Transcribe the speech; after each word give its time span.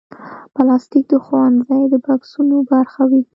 پلاستيک 0.53 1.05
د 1.09 1.13
ښوونځي 1.25 1.81
د 1.91 1.93
بکسونو 2.05 2.57
برخه 2.71 3.01
وي. 3.09 3.21